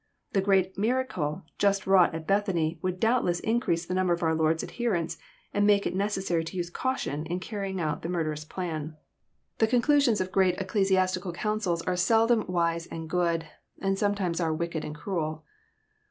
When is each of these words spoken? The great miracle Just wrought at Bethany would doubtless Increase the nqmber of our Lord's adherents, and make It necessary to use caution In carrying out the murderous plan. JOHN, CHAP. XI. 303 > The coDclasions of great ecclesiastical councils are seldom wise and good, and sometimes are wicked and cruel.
The 0.33 0.41
great 0.41 0.79
miracle 0.79 1.43
Just 1.59 1.85
wrought 1.85 2.15
at 2.15 2.25
Bethany 2.25 2.79
would 2.81 2.99
doubtless 2.99 3.39
Increase 3.41 3.85
the 3.85 3.93
nqmber 3.93 4.13
of 4.13 4.23
our 4.23 4.33
Lord's 4.33 4.63
adherents, 4.63 5.19
and 5.53 5.67
make 5.67 5.85
It 5.85 5.93
necessary 5.93 6.43
to 6.43 6.57
use 6.57 6.71
caution 6.71 7.27
In 7.27 7.39
carrying 7.39 7.79
out 7.79 8.01
the 8.01 8.09
murderous 8.09 8.43
plan. 8.43 8.97
JOHN, 9.59 9.69
CHAP. 9.69 9.69
XI. 9.69 9.79
303 9.79 9.79
> 9.79 9.79
The 9.79 9.83
coDclasions 9.83 10.21
of 10.25 10.31
great 10.31 10.57
ecclesiastical 10.59 11.33
councils 11.33 11.81
are 11.83 11.95
seldom 11.95 12.45
wise 12.47 12.87
and 12.87 13.07
good, 13.07 13.45
and 13.79 13.95
sometimes 13.95 14.41
are 14.41 14.51
wicked 14.55 14.83
and 14.83 14.95
cruel. 14.95 15.43